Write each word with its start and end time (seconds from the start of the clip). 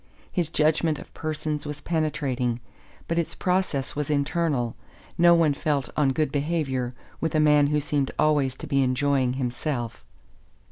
His 0.31 0.49
judgment 0.49 0.97
of 0.97 1.13
persons 1.13 1.67
was 1.67 1.81
penetrating, 1.81 2.59
but 3.07 3.19
its 3.19 3.35
process 3.35 3.95
was 3.95 4.09
internal; 4.09 4.75
no 5.15 5.35
one 5.35 5.53
felt 5.53 5.91
on 5.95 6.09
good 6.11 6.31
behavior 6.31 6.95
with 7.19 7.35
a 7.35 7.39
man 7.39 7.67
who 7.67 7.79
seemed 7.79 8.09
always 8.17 8.55
to 8.55 8.65
be 8.65 8.81
enjoying 8.81 9.33
himself. 9.33 10.03